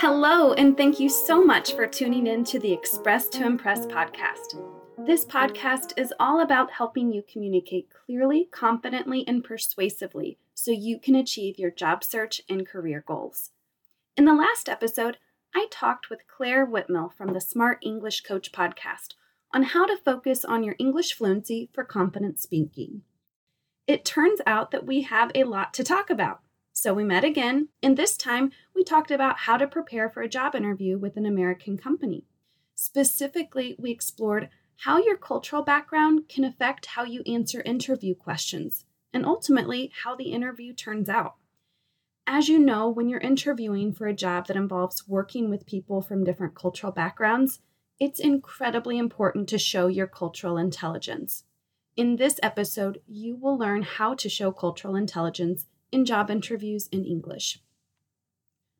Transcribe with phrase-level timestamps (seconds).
[0.00, 4.58] Hello, and thank you so much for tuning in to the Express to Impress podcast.
[4.96, 11.14] This podcast is all about helping you communicate clearly, confidently, and persuasively so you can
[11.14, 13.50] achieve your job search and career goals.
[14.16, 15.18] In the last episode,
[15.54, 19.16] I talked with Clare Whitmell from the Smart English Coach podcast
[19.52, 23.02] on how to focus on your English fluency for confident speaking.
[23.86, 26.40] It turns out that we have a lot to talk about.
[26.82, 30.28] So we met again, and this time we talked about how to prepare for a
[30.30, 32.24] job interview with an American company.
[32.74, 34.48] Specifically, we explored
[34.78, 40.32] how your cultural background can affect how you answer interview questions, and ultimately how the
[40.32, 41.34] interview turns out.
[42.26, 46.24] As you know, when you're interviewing for a job that involves working with people from
[46.24, 47.60] different cultural backgrounds,
[47.98, 51.44] it's incredibly important to show your cultural intelligence.
[51.94, 57.04] In this episode, you will learn how to show cultural intelligence in job interviews in
[57.04, 57.60] English.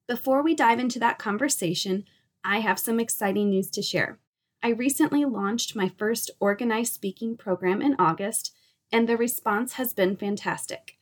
[0.07, 2.05] Before we dive into that conversation,
[2.43, 4.19] I have some exciting news to share.
[4.63, 8.53] I recently launched my first organized speaking program in August,
[8.93, 10.99] and the response has been fantastic.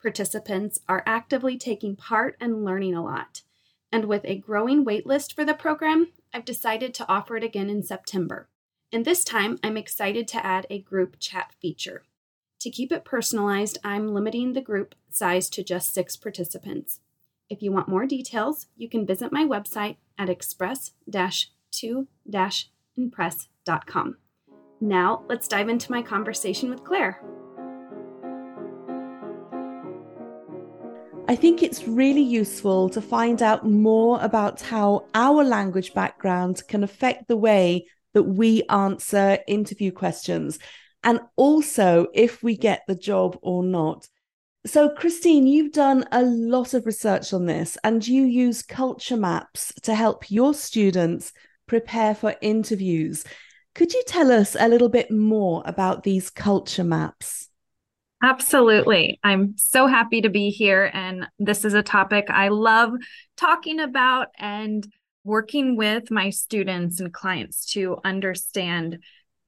[0.00, 3.42] Participants are actively taking part and learning a lot.
[3.92, 7.82] And with a growing waitlist for the program, I've decided to offer it again in
[7.82, 8.48] September.
[8.92, 12.02] And this time, I'm excited to add a group chat feature.
[12.60, 17.00] To keep it personalized, I'm limiting the group size to just six participants.
[17.48, 22.06] If you want more details, you can visit my website at express 2
[22.98, 24.18] impress.com.
[24.78, 27.22] Now, let's dive into my conversation with Clare.
[31.28, 36.84] I think it's really useful to find out more about how our language background can
[36.84, 40.58] affect the way that we answer interview questions
[41.02, 42.60] and also if we mm.
[42.60, 44.08] get the job or not.
[44.66, 49.72] So, Christine, you've done a lot of research on this and you use culture maps
[49.82, 51.32] to help your students
[51.66, 53.24] prepare for interviews.
[53.74, 57.48] Could you tell us a little bit more about these culture maps?
[58.22, 59.18] Absolutely.
[59.24, 60.90] I'm so happy to be here.
[60.92, 62.92] And this is a topic I love
[63.38, 64.86] talking about and
[65.24, 68.98] working with my students and clients to understand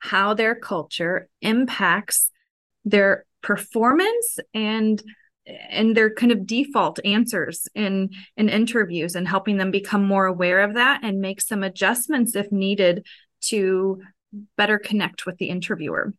[0.02, 2.30] how their culture impacts
[2.84, 5.00] their performance and
[5.46, 10.60] and their kind of default answers in in interviews and helping them become more aware
[10.60, 13.06] of that and make some adjustments if needed
[13.41, 14.02] to
[14.56, 16.12] better connect with the interviewer.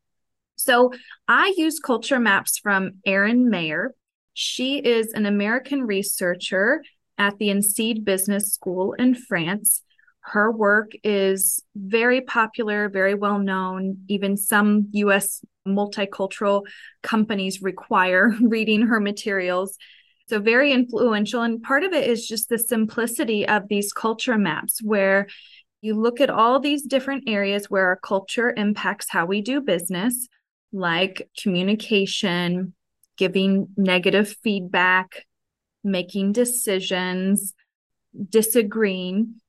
[0.55, 0.93] So
[1.27, 3.93] I use culture maps from Erin Meyer.
[4.33, 6.83] She is an American researcher
[7.17, 9.81] at the INSEAD Business School in France
[10.25, 14.05] her work is very popular, very well known.
[14.07, 16.63] Even some US multicultural
[17.01, 19.77] companies require reading her materials.
[20.29, 21.41] So, very influential.
[21.41, 25.27] And part of it is just the simplicity of these culture maps, where
[25.81, 30.29] you look at all these different areas where our culture impacts how we do business,
[30.71, 32.73] like communication,
[33.17, 35.25] giving negative feedback,
[35.83, 37.53] making decisions,
[38.29, 39.41] disagreeing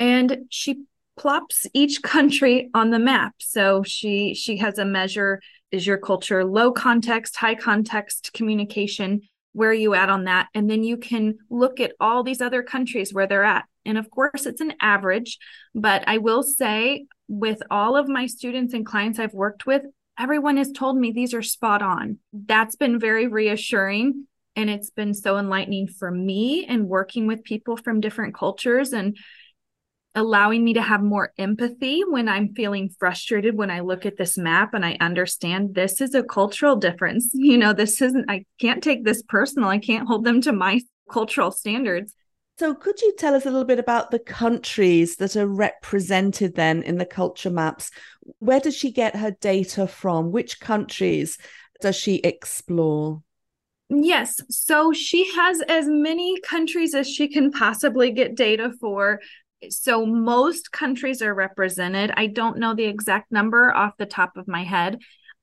[0.00, 0.84] and she
[1.16, 3.34] plops each country on the map.
[3.38, 5.40] So she she has a measure
[5.70, 9.20] is your culture low context high context communication
[9.52, 10.46] where are you at on that?
[10.54, 13.64] And then you can look at all these other countries where they're at.
[13.84, 15.38] And of course it's an average
[15.74, 19.82] but i will say with all of my students and clients i've worked with
[20.20, 22.18] everyone has told me these are spot on.
[22.32, 27.78] That's been very reassuring and it's been so enlightening for me and working with people
[27.78, 28.92] from different cultures.
[28.92, 29.16] And
[30.14, 34.36] allowing me to have more empathy when I'm feeling frustrated when I look at this
[34.36, 37.30] map and I understand this is a cultural difference.
[37.50, 39.68] You know, this isn't, I can't take this personal.
[39.68, 42.14] I can't hold them to my cultural standards.
[42.58, 46.82] So, could you tell us a little bit about the countries that are represented then
[46.82, 47.90] in the culture maps?
[48.38, 50.30] Where does she get her data from?
[50.30, 51.38] Which countries
[51.80, 53.22] does she explore?
[53.88, 54.40] Yes.
[54.50, 59.20] So she has as many countries as she can possibly get data for
[59.68, 62.12] so most countries are represented.
[62.16, 64.98] I don't know the exact number off the top of my head,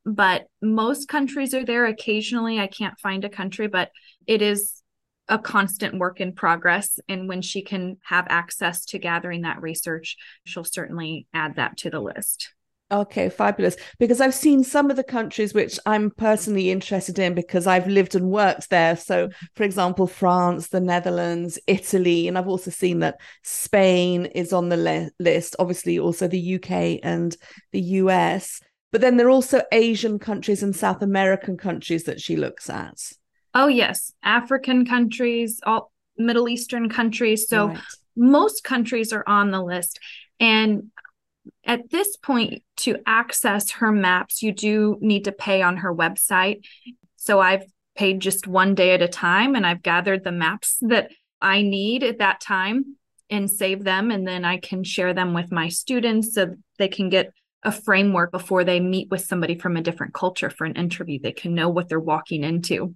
[0.05, 1.85] but most countries are there.
[1.85, 3.91] Occasionally, I can't find a country, but
[4.25, 4.81] it is
[5.29, 6.99] a constant work in progress.
[7.07, 10.15] And when she can have access to gathering that research,
[10.45, 12.53] she'll certainly add that to the list.
[12.89, 13.75] Okay, fabulous.
[13.99, 18.15] Because I've seen some of the countries which I'm personally interested in because I've lived
[18.15, 18.95] and worked there.
[18.95, 19.45] So, mm-hmm.
[19.55, 24.77] for example, France, the Netherlands, Italy, and I've also seen that Spain is on the
[24.77, 27.35] le- list, obviously, also the UK and
[27.73, 28.61] the US.
[28.93, 32.97] But then there are also Asian countries and South American countries that she looks at.
[33.53, 34.13] Oh, yes.
[34.23, 37.49] African countries, all Middle Eastern countries.
[37.49, 37.79] So, right
[38.17, 39.99] most countries are on the list.
[40.39, 40.91] And
[41.65, 46.65] at this point, to access her maps, you do need to pay on her website.
[47.15, 47.65] So I've
[47.95, 51.11] paid just one day at a time and I've gathered the maps that
[51.41, 52.97] I need at that time
[53.29, 54.11] and save them.
[54.11, 57.33] And then I can share them with my students so they can get
[57.63, 61.19] a framework before they meet with somebody from a different culture for an interview.
[61.19, 62.95] They can know what they're walking into.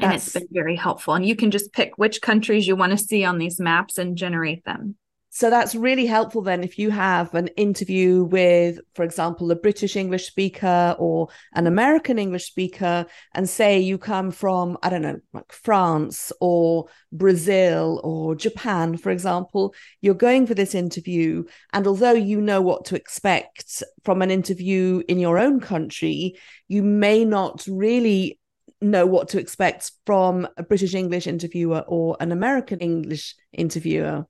[0.00, 1.14] And it's been very helpful.
[1.14, 4.16] And you can just pick which countries you want to see on these maps and
[4.16, 4.96] generate them.
[5.30, 9.94] So that's really helpful then if you have an interview with, for example, a British
[9.94, 13.04] English speaker or an American English speaker,
[13.34, 19.10] and say you come from, I don't know, like France or Brazil or Japan, for
[19.10, 21.44] example, you're going for this interview.
[21.74, 26.38] And although you know what to expect from an interview in your own country,
[26.68, 28.40] you may not really
[28.80, 34.26] know what to expect from a British English interviewer or an American English interviewer.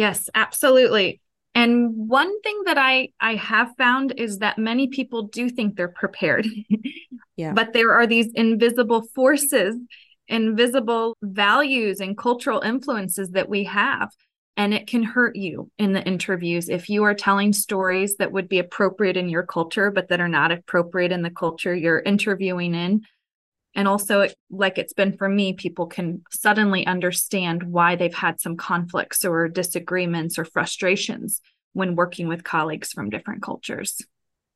[0.00, 1.20] Yes, absolutely.
[1.54, 5.88] And one thing that I I have found is that many people do think they're
[5.88, 6.46] prepared.
[7.36, 7.52] yeah.
[7.52, 9.76] But there are these invisible forces,
[10.26, 14.08] invisible values and cultural influences that we have
[14.56, 18.48] and it can hurt you in the interviews if you are telling stories that would
[18.48, 22.74] be appropriate in your culture but that are not appropriate in the culture you're interviewing
[22.74, 23.02] in
[23.74, 28.56] and also like it's been for me people can suddenly understand why they've had some
[28.56, 31.40] conflicts or disagreements or frustrations
[31.72, 34.00] when working with colleagues from different cultures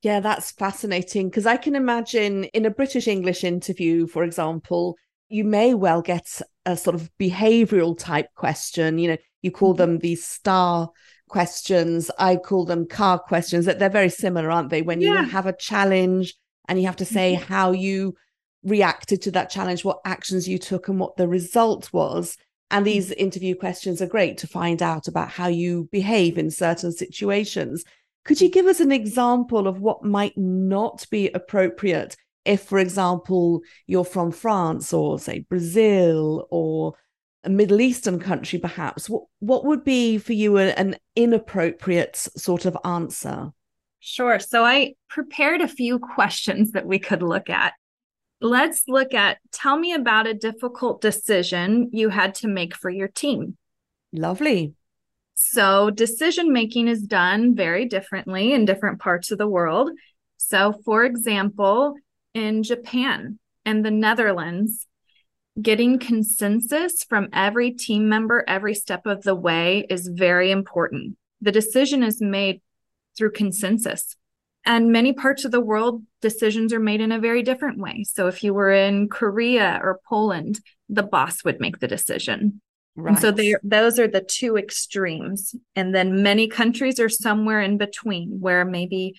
[0.02, 4.96] yeah that's fascinating because i can imagine in a british english interview for example
[5.28, 9.92] you may well get a sort of behavioral type question you know you call mm-hmm.
[9.92, 10.90] them these star
[11.28, 15.22] questions i call them car questions that they're very similar aren't they when yeah.
[15.22, 16.34] you have a challenge
[16.68, 17.52] and you have to say mm-hmm.
[17.52, 18.14] how you
[18.64, 22.36] reacted to that challenge, what actions you took, and what the result was.
[22.70, 23.16] And these mm.
[23.16, 27.84] interview questions are great to find out about how you behave in certain situations.
[28.24, 33.60] Could you give us an example of what might not be appropriate if, for example,
[33.86, 36.94] you're from France or, say, Brazil or
[37.44, 39.08] a Middle Eastern country, perhaps?
[39.08, 43.50] What, what would be for you an inappropriate sort of answer?
[44.00, 44.38] Sure.
[44.38, 47.72] So I prepared a few questions that we could look at
[48.44, 53.08] let's look at tell me about a difficult decision you had to make for your
[53.08, 53.56] team.
[54.12, 54.74] Lovely.
[55.34, 59.90] So, decision making is done very differently in different parts of the world.
[60.36, 61.94] So, for example,
[62.34, 64.86] in Japan and the Netherlands,
[65.60, 71.16] getting consensus from every team member every step of the way is very important.
[71.40, 72.60] The decision is made
[73.16, 74.16] through consensus.
[74.66, 78.04] And many parts of the world, decisions are made in a very different way.
[78.04, 82.60] So if you were in Korea or Poland, the boss would make the decision.
[82.96, 83.10] Right.
[83.10, 85.54] And so they those are the two extremes.
[85.74, 89.14] And then many countries are somewhere in between where maybe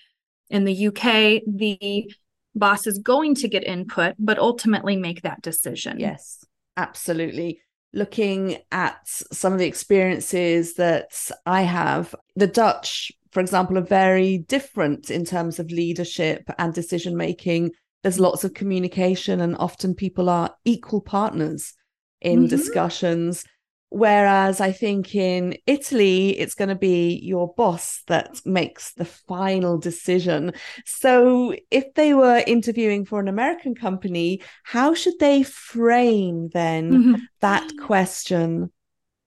[0.49, 2.11] in the UK the
[2.55, 5.99] boss is going to get input but ultimately make that decision.
[5.99, 6.43] Yes.
[6.77, 7.61] Absolutely.
[7.93, 11.11] Looking at some of the experiences that
[11.45, 17.17] I have, the Dutch for example, are very different in terms of leadership and decision
[17.17, 17.71] making.
[18.01, 21.73] There's lots of communication, and often people are equal partners
[22.21, 22.47] in mm-hmm.
[22.47, 23.43] discussions.
[23.89, 29.77] Whereas I think in Italy, it's going to be your boss that makes the final
[29.79, 30.53] decision.
[30.85, 37.15] So if they were interviewing for an American company, how should they frame then mm-hmm.
[37.41, 38.71] that question?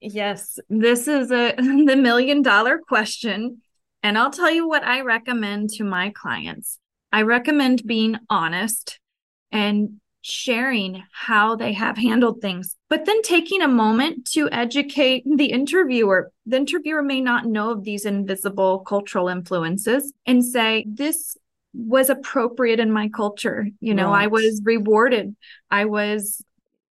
[0.00, 3.61] Yes, this is a the million dollar question.
[4.09, 6.79] And I'll tell you what I recommend to my clients.
[7.12, 8.99] I recommend being honest
[9.53, 15.53] and sharing how they have handled things, but then taking a moment to educate the
[15.53, 16.33] interviewer.
[16.47, 21.37] The interviewer may not know of these invisible cultural influences and say, This
[21.75, 23.69] was appropriate in my culture.
[23.79, 24.23] You know, right.
[24.23, 25.37] I was rewarded.
[25.71, 26.43] I was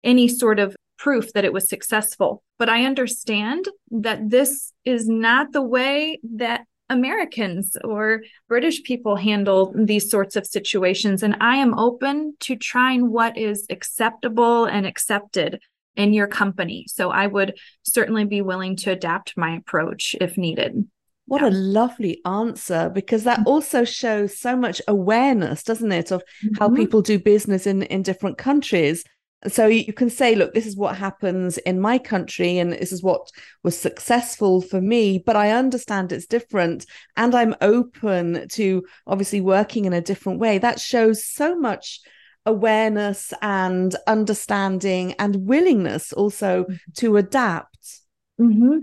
[0.04, 2.42] any sort of proof that it was successful.
[2.58, 9.74] But I understand that this is not the way that Americans or British people handle
[9.76, 11.22] these sorts of situations.
[11.22, 15.60] And I am open to trying what is acceptable and accepted
[15.96, 16.86] in your company.
[16.88, 20.86] So I would certainly be willing to adapt my approach if needed.
[21.24, 21.48] What yeah.
[21.48, 23.48] a lovely answer because that mm-hmm.
[23.48, 26.54] also shows so much awareness, doesn't it, of mm-hmm.
[26.58, 29.02] how people do business in, in different countries
[29.48, 33.02] so you can say look this is what happens in my country and this is
[33.02, 33.30] what
[33.62, 39.84] was successful for me but i understand it's different and i'm open to obviously working
[39.84, 42.00] in a different way that shows so much
[42.46, 46.74] awareness and understanding and willingness also mm-hmm.
[46.94, 48.00] to adapt
[48.40, 48.78] mm-hmm.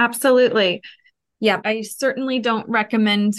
[0.00, 0.82] Absolutely.
[1.40, 3.34] Yeah, I certainly don't recommend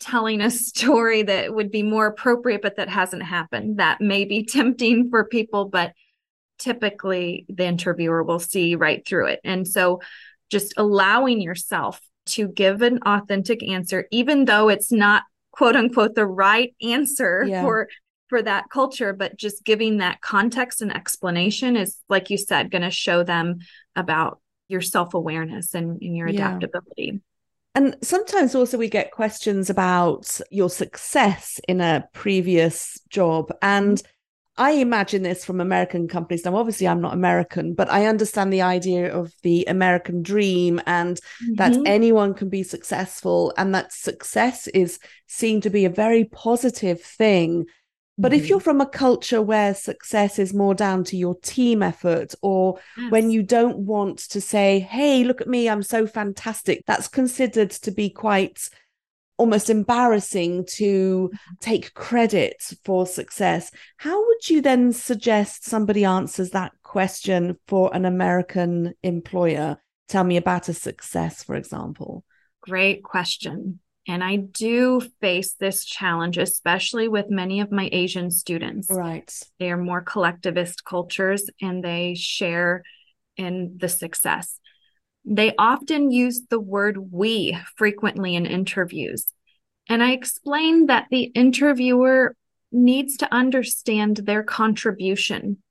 [0.00, 3.78] telling a story that would be more appropriate, but that hasn't happened.
[3.78, 5.92] That may be tempting for people, but
[6.58, 9.40] typically the interviewer will see right through it.
[9.44, 10.00] And so
[10.50, 15.24] just allowing yourself to give an authentic answer, even though it's not
[15.54, 17.62] quote unquote the right answer yeah.
[17.62, 17.88] for
[18.28, 22.82] for that culture but just giving that context and explanation is like you said going
[22.82, 23.58] to show them
[23.94, 26.58] about your self-awareness and, and your yeah.
[27.74, 33.52] And sometimes also we get questions about your success in a previous job.
[33.62, 34.00] And
[34.56, 36.44] I imagine this from American companies.
[36.44, 41.16] Now, obviously, I'm not American, but I understand the idea of the American dream and
[41.16, 41.54] mm-hmm.
[41.54, 47.02] that anyone can be successful and that success is seen to be a very positive
[47.02, 47.66] thing.
[48.16, 48.40] But mm-hmm.
[48.40, 52.78] if you're from a culture where success is more down to your team effort, or
[52.96, 53.10] yes.
[53.10, 57.70] when you don't want to say, hey, look at me, I'm so fantastic, that's considered
[57.70, 58.68] to be quite
[59.36, 61.54] almost embarrassing to mm-hmm.
[61.58, 63.72] take credit for success.
[63.96, 69.78] How would you then suggest somebody answers that question for an American employer?
[70.08, 72.24] Tell me about a success, for example.
[72.60, 73.80] Great question.
[74.06, 78.88] And I do face this challenge, especially with many of my Asian students.
[78.90, 79.32] Right.
[79.58, 82.82] They are more collectivist cultures and they share
[83.36, 84.58] in the success.
[85.24, 89.26] They often use the word we frequently in interviews.
[89.88, 92.36] And I explain that the interviewer
[92.70, 95.62] needs to understand their contribution.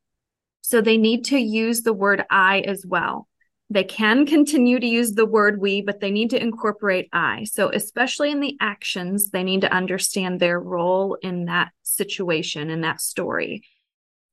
[0.62, 3.28] So they need to use the word I as well.
[3.74, 7.46] They can continue to use the word we, but they need to incorporate I.
[7.46, 12.82] So, especially in the actions, they need to understand their role in that situation, in
[12.82, 13.64] that story.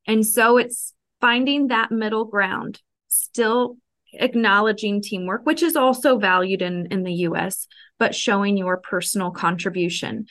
[0.07, 0.93] And so it's
[1.23, 3.79] finding that middle ground, still
[4.13, 7.67] acknowledging teamwork, which is also valued in, in the US,
[7.99, 10.27] but showing your personal contribution.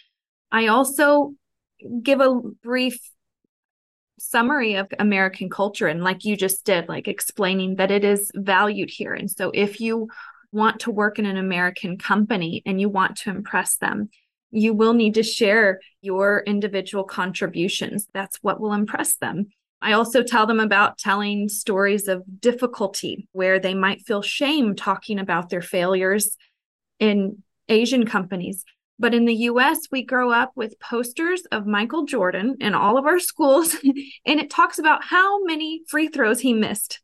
[0.52, 1.34] I also
[2.04, 3.00] give a brief
[4.20, 8.90] summary of American culture and like you just did, like explaining that it is valued
[8.90, 9.14] here.
[9.14, 10.10] And so if you
[10.52, 14.10] want to work in an American company and you want to impress them,
[14.52, 18.08] you will need to share your individual contributions.
[18.14, 19.48] That's what will impress them.
[19.82, 25.20] I also tell them about telling stories of difficulty where they might feel shame talking
[25.20, 26.36] about their failures
[27.00, 28.66] in Asian companies.
[29.00, 33.06] But in the US, we grow up with posters of Michael Jordan in all of
[33.06, 33.76] our schools,
[34.26, 37.02] and it talks about how many free throws he missed.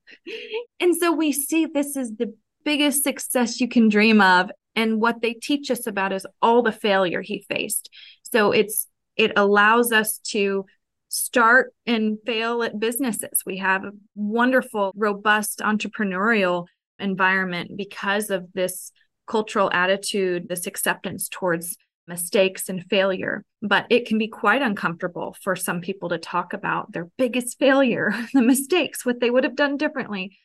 [0.79, 2.35] And so we see this is the
[2.65, 4.51] biggest success you can dream of.
[4.75, 7.89] And what they teach us about is all the failure he faced.
[8.23, 10.65] So it's it allows us to
[11.07, 13.43] start and fail at businesses.
[13.45, 16.65] We have a wonderful, robust entrepreneurial
[16.99, 18.91] environment because of this
[19.27, 23.43] cultural attitude, this acceptance towards mistakes and failure.
[23.61, 28.13] But it can be quite uncomfortable for some people to talk about their biggest failure,
[28.33, 30.37] the mistakes, what they would have done differently.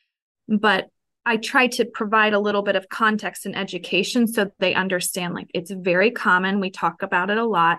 [0.47, 0.87] But
[1.25, 5.51] I try to provide a little bit of context and education so they understand like
[5.53, 6.59] it's very common.
[6.59, 7.77] We talk about it a lot.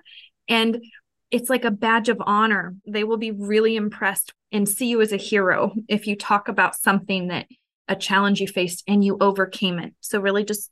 [0.49, 0.83] And
[1.31, 2.75] it's like a badge of honor.
[2.87, 6.77] They will be really impressed and see you as a hero if you talk about
[6.77, 7.47] something that
[7.89, 9.95] a challenge you faced and you overcame it.
[10.01, 10.71] So, really, just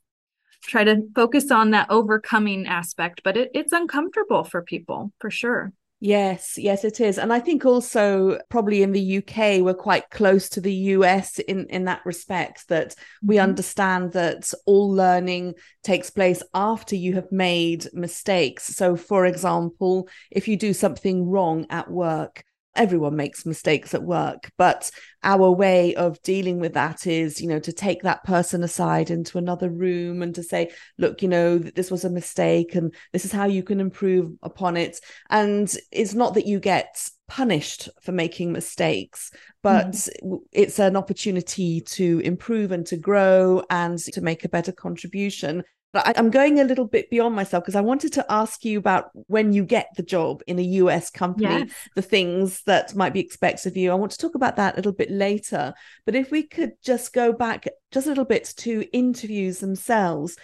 [0.61, 5.73] try to focus on that overcoming aspect, but it, it's uncomfortable for people for sure.
[6.03, 7.19] Yes, yes, it is.
[7.19, 11.67] And I think also probably in the UK, we're quite close to the US in,
[11.67, 13.43] in that respect, that we mm-hmm.
[13.43, 15.53] understand that all learning
[15.83, 18.63] takes place after you have made mistakes.
[18.63, 24.51] So, for example, if you do something wrong at work, everyone makes mistakes at work
[24.57, 24.89] but
[25.23, 29.37] our way of dealing with that is you know to take that person aside into
[29.37, 33.31] another room and to say look you know this was a mistake and this is
[33.31, 34.99] how you can improve upon it
[35.29, 40.39] and it's not that you get punished for making mistakes but mm.
[40.51, 45.63] it's an opportunity to improve and to grow and to make a better contribution
[45.93, 48.79] but I, am going a little bit beyond myself because I wanted to ask you
[48.79, 51.71] about when you get the job in a US company, yes.
[51.95, 53.91] the things that might be expected of you.
[53.91, 55.73] I want to talk about that a little bit later.
[56.05, 60.37] But if we could just go back just a little bit to interviews themselves,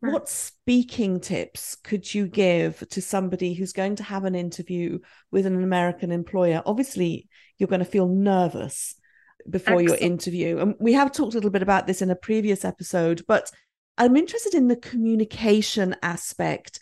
[0.00, 0.12] right.
[0.12, 4.98] what speaking tips could you give to somebody who's going to have an interview
[5.30, 6.60] with an American employer?
[6.66, 8.96] Obviously, you're going to feel nervous
[9.48, 10.00] before Excellent.
[10.00, 10.58] your interview.
[10.58, 13.50] And we have talked a little bit about this in a previous episode, but
[13.98, 16.80] I'm interested in the communication aspect.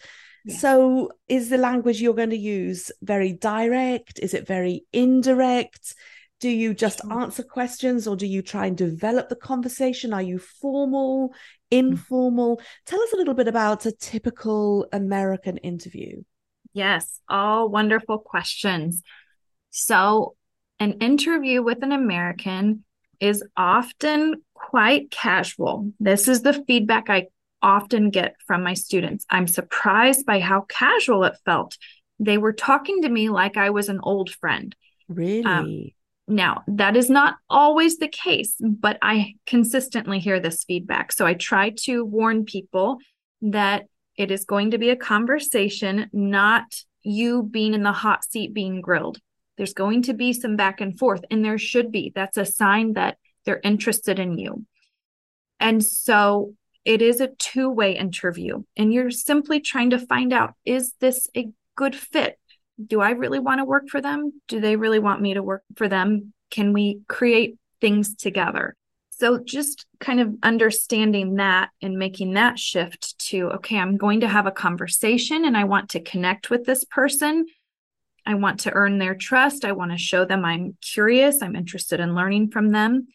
[0.48, 4.20] So, is the language you're going to use very direct?
[4.20, 5.96] Is it very indirect?
[6.38, 10.12] Do you just answer questions or do you try and develop the conversation?
[10.12, 11.34] Are you formal,
[11.70, 12.60] informal?
[12.84, 16.22] Tell us a little bit about a typical American interview.
[16.72, 19.02] Yes, all wonderful questions.
[19.70, 20.36] So,
[20.78, 22.84] an interview with an American
[23.18, 25.92] is often quite casual.
[26.00, 27.26] This is the feedback I
[27.62, 29.26] often get from my students.
[29.30, 31.76] I'm surprised by how casual it felt.
[32.18, 34.74] They were talking to me like I was an old friend.
[35.08, 35.44] Really?
[35.44, 35.84] Um,
[36.28, 41.12] now, that is not always the case, but I consistently hear this feedback.
[41.12, 42.98] So I try to warn people
[43.42, 43.84] that
[44.16, 46.64] it is going to be a conversation, not
[47.02, 49.18] you being in the hot seat being grilled.
[49.56, 52.12] There's going to be some back and forth, and there should be.
[52.14, 54.66] That's a sign that they're interested in you.
[55.58, 60.54] And so it is a two way interview, and you're simply trying to find out
[60.64, 62.38] is this a good fit?
[62.84, 64.40] Do I really want to work for them?
[64.48, 66.32] Do they really want me to work for them?
[66.50, 68.76] Can we create things together?
[69.10, 74.28] So, just kind of understanding that and making that shift to, okay, I'm going to
[74.28, 77.46] have a conversation and I want to connect with this person.
[78.26, 79.64] I want to earn their trust.
[79.64, 81.40] I want to show them I'm curious.
[81.40, 83.06] I'm interested in learning from them.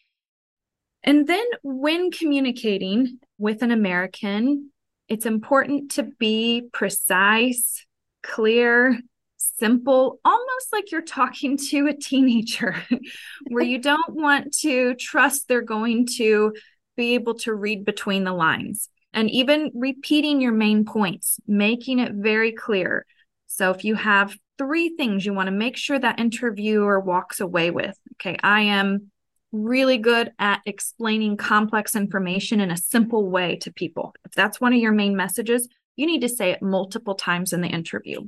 [1.04, 4.72] And then when communicating with an American,
[5.08, 7.86] it's important to be precise,
[8.24, 9.00] clear,
[9.38, 12.76] simple, almost like you're talking to a teenager,
[13.48, 16.54] where you don't want to trust they're going to
[16.96, 18.90] be able to read between the lines.
[19.14, 23.06] And even repeating your main points, making it very clear.
[23.48, 27.72] So if you have three things you want to make sure that interviewer walks away
[27.72, 27.98] with.
[28.14, 29.12] Okay, I am
[29.52, 34.14] really good at explaining complex information in a simple way to people.
[34.26, 37.62] If that's one of your main messages, you need to say it multiple times in
[37.62, 38.22] the interview.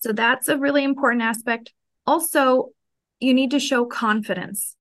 [0.00, 1.72] So that's a really important aspect.
[2.06, 2.70] Also,
[3.20, 4.76] you need to show confidence.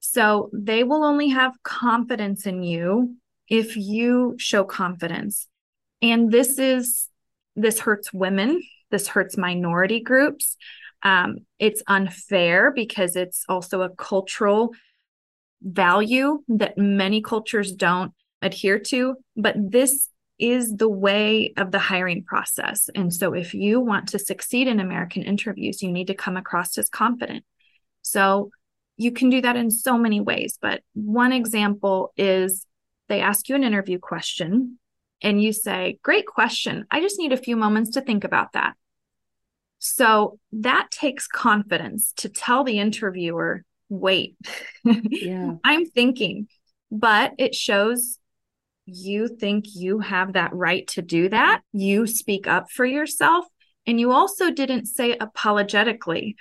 [0.00, 3.16] So they will only have confidence in you
[3.48, 5.48] if you show confidence.
[6.00, 7.08] And this is,
[7.56, 10.56] this hurts women this hurts minority groups.
[11.02, 14.70] Um, it's unfair because it's also a cultural
[15.62, 19.16] value that many cultures don't adhere to.
[19.36, 22.88] But this is the way of the hiring process.
[22.94, 26.78] And so, if you want to succeed in American interviews, you need to come across
[26.78, 27.44] as confident.
[28.02, 28.50] So,
[28.96, 30.58] you can do that in so many ways.
[30.60, 32.66] But one example is
[33.08, 34.78] they ask you an interview question
[35.22, 36.86] and you say, Great question.
[36.90, 38.74] I just need a few moments to think about that.
[39.78, 44.36] So that takes confidence to tell the interviewer, wait,
[44.84, 45.54] yeah.
[45.64, 46.48] I'm thinking,
[46.90, 48.18] but it shows
[48.86, 51.60] you think you have that right to do that.
[51.72, 53.44] You speak up for yourself.
[53.86, 56.36] And you also didn't say apologetically,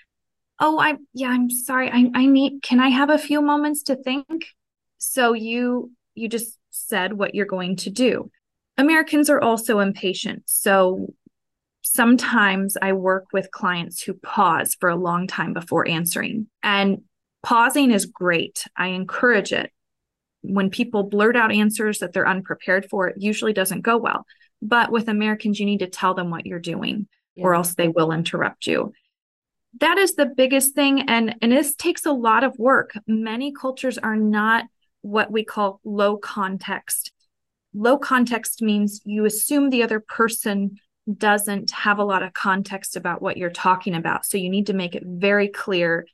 [0.59, 1.89] oh, I, yeah, I'm sorry.
[1.89, 4.47] I, I need, can I have a few moments to think?
[4.97, 8.31] So you, you just said what you're going to do.
[8.77, 10.43] Americans are also impatient.
[10.45, 11.13] So
[11.83, 16.47] sometimes I work with clients who pause for a long time before answering.
[16.63, 17.01] And
[17.47, 18.65] pausing is great.
[18.75, 19.71] I encourage it.
[20.41, 24.25] When people blurt out answers that they're unprepared for, it usually doesn't go well.
[24.61, 27.45] But with Americans, you need to tell them what you're doing, yeah.
[27.45, 28.91] or else they will interrupt you.
[29.79, 31.03] That is the biggest thing.
[31.07, 32.91] And, and this takes a lot of work.
[33.07, 34.65] Many cultures are not
[35.01, 37.13] what we call low context.
[37.73, 40.79] Low context means you assume the other person
[41.15, 44.25] doesn't have a lot of context about what you're talking about.
[44.25, 46.05] So you need to make it very clear.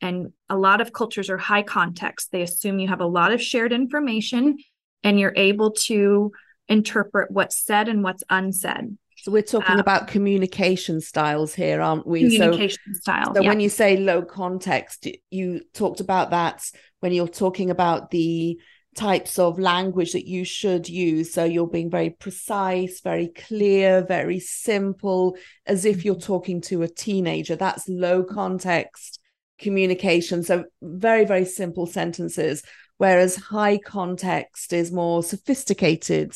[0.00, 2.30] And a lot of cultures are high context.
[2.30, 4.58] They assume you have a lot of shared information
[5.02, 6.32] and you're able to
[6.68, 8.98] interpret what's said and what's unsaid.
[9.18, 12.22] So we're talking um, about communication styles here, aren't we?
[12.22, 13.34] Communication so, style.
[13.34, 13.48] So yeah.
[13.48, 16.62] when you say low context, you talked about that
[17.00, 18.60] when you're talking about the
[18.94, 21.32] types of language that you should use.
[21.32, 26.88] So you're being very precise, very clear, very simple, as if you're talking to a
[26.88, 27.56] teenager.
[27.56, 29.20] That's low context
[29.58, 30.42] communication.
[30.42, 32.62] So very, very simple sentences.
[32.98, 36.32] Whereas high context is more sophisticated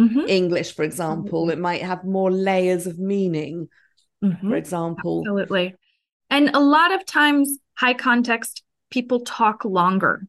[0.00, 0.20] mm-hmm.
[0.28, 1.42] English, for example.
[1.42, 1.52] Mm-hmm.
[1.52, 3.68] It might have more layers of meaning,
[4.24, 4.48] mm-hmm.
[4.48, 5.22] for example.
[5.26, 5.74] Absolutely.
[6.30, 10.26] And a lot of times, high context, people talk longer.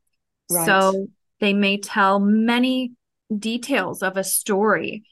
[0.52, 0.66] Right.
[0.66, 1.08] So
[1.40, 2.94] they may tell many
[3.36, 5.04] details of a story,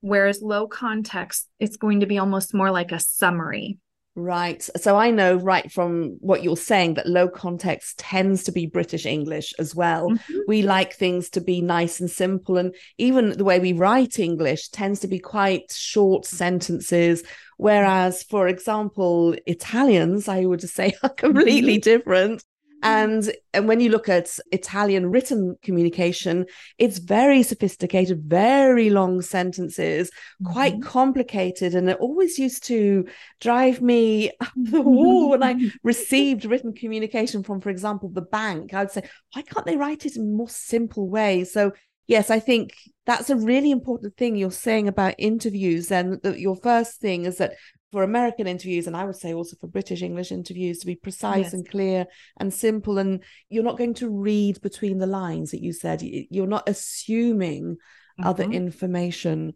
[0.00, 3.78] whereas low context, it's going to be almost more like a summary.
[4.14, 4.62] Right.
[4.76, 9.06] So I know right from what you're saying that low context tends to be British
[9.06, 10.10] English as well.
[10.10, 10.38] Mm-hmm.
[10.46, 12.58] We like things to be nice and simple.
[12.58, 17.22] And even the way we write English tends to be quite short sentences.
[17.56, 21.90] Whereas, for example, Italians, I would say, are completely mm-hmm.
[21.90, 22.44] different
[22.82, 26.46] And, and when you look at Italian written communication,
[26.78, 30.52] it's very sophisticated, very long sentences, mm-hmm.
[30.52, 31.74] quite complicated.
[31.74, 33.06] And it always used to
[33.40, 38.74] drive me up the wall when I received written communication from, for example, the bank.
[38.74, 41.44] I would say, why can't they write it in a more simple way?
[41.44, 41.72] So,
[42.06, 42.74] yes, I think
[43.06, 45.90] that's a really important thing you're saying about interviews.
[45.90, 47.54] And your first thing is that
[47.92, 51.44] for American interviews, and I would say also for British English interviews, to be precise
[51.44, 51.52] yes.
[51.52, 52.06] and clear
[52.38, 52.98] and simple.
[52.98, 56.00] And you're not going to read between the lines that you said.
[56.02, 58.26] You're not assuming mm-hmm.
[58.26, 59.54] other information.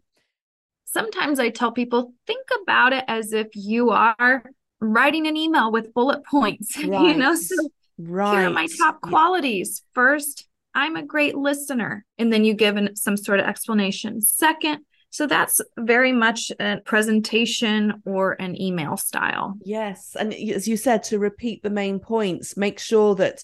[0.85, 4.43] Sometimes I tell people, think about it as if you are
[4.79, 6.77] writing an email with bullet points.
[6.77, 7.07] Right.
[7.07, 7.55] you know, so
[7.97, 8.39] right.
[8.39, 9.81] here are my top qualities.
[9.93, 12.05] First, I'm a great listener.
[12.19, 14.21] And then you give an, some sort of explanation.
[14.21, 14.85] Second,
[15.17, 19.57] so that's very much a presentation or an email style.
[19.65, 20.15] Yes.
[20.15, 23.43] And as you said, to repeat the main points, make sure that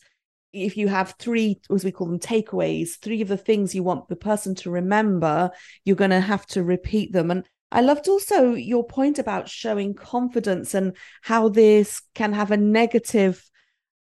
[0.52, 4.08] if you have three, as we call them, takeaways, three of the things you want
[4.08, 5.50] the person to remember,
[5.84, 7.32] you're going to have to repeat them.
[7.32, 12.58] And I loved also your point about showing confidence and how this can have a
[12.58, 13.44] negative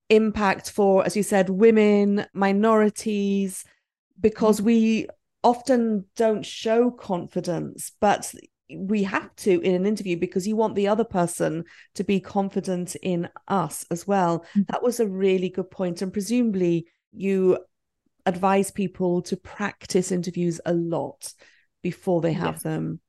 [0.10, 3.64] impact for, as you said, women, minorities,
[4.20, 4.66] because mm-hmm.
[4.66, 5.08] we
[5.44, 8.34] often don't show confidence, but
[8.76, 11.64] we have to in an interview because you want the other person
[11.96, 14.40] to be confident in us as well.
[14.40, 14.62] Mm-hmm.
[14.70, 16.02] That was a really good point.
[16.02, 17.58] And presumably, you
[18.26, 21.34] advise people to practice interviews a lot
[21.82, 22.64] before they have yes.
[22.64, 23.00] them.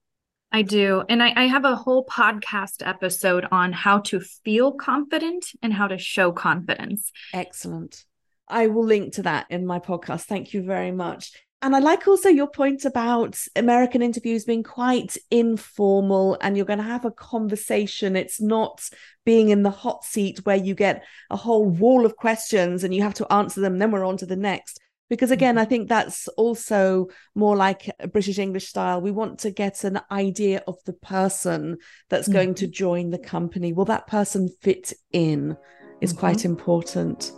[0.52, 1.04] I do.
[1.08, 5.86] And I, I, have a whole podcast episode on how to feel confident and how
[5.86, 7.12] to show confidence.
[7.32, 8.04] Excellent.
[8.48, 10.24] I will link to that in my podcast.
[10.24, 11.32] Thank you very much.
[11.62, 16.78] And I like also your point about American interviews being quite informal and you're going
[16.78, 18.16] to have a conversation.
[18.16, 18.88] It's not
[19.26, 23.02] being in the hot seat where you get a whole wall of questions and you
[23.02, 24.80] have to answer them, then we're on to the next.
[25.10, 25.62] Because again, mm-hmm.
[25.62, 29.02] I think that's also more like a British English style.
[29.02, 31.76] We want to get an idea of the person
[32.08, 32.32] that's mm-hmm.
[32.32, 33.72] going to join the company.
[33.74, 35.56] Will that person fit in?
[36.00, 36.20] Is mm-hmm.
[36.20, 37.32] quite important.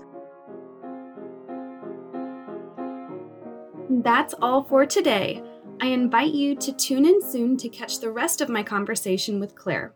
[4.03, 5.43] That's all for today.
[5.81, 9.55] I invite you to tune in soon to catch the rest of my conversation with
[9.55, 9.95] Clare.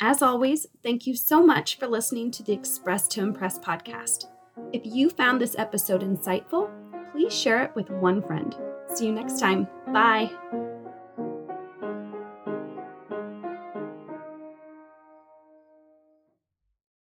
[0.00, 4.26] As always, thank you so much for listening to the Express to Impress podcast.
[4.72, 6.70] If you found this episode insightful,
[7.12, 8.56] please share it with one friend.
[8.92, 9.68] See you next time.
[9.92, 10.30] Bye.